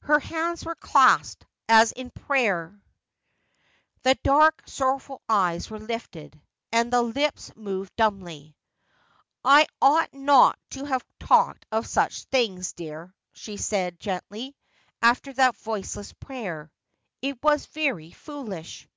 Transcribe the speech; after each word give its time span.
Her 0.00 0.20
hands 0.20 0.64
were 0.64 0.74
clasped, 0.74 1.44
as 1.68 1.92
in 1.92 2.08
prayer; 2.08 2.80
the 4.04 4.14
dark 4.24 4.62
sorrowful 4.64 5.20
eyes 5.28 5.68
were 5.68 5.78
lifted, 5.78 6.40
and 6.72 6.90
the 6.90 7.02
lips 7.02 7.54
moved 7.54 7.94
dumbly.' 7.96 8.56
I 9.58 9.66
ought 9.82 10.14
not 10.14 10.58
to 10.70 10.86
have 10.86 11.04
talked 11.20 11.66
of 11.70 11.86
such 11.86 12.22
things, 12.24 12.72
dear,' 12.72 13.14
she 13.34 13.58
said, 13.58 14.00
gently, 14.00 14.56
after 15.02 15.34
that 15.34 15.56
voiceless 15.56 16.14
prayer.' 16.14 16.72
It 17.20 17.42
was 17.42 17.66
very 17.66 18.12
foolish.' 18.12 18.88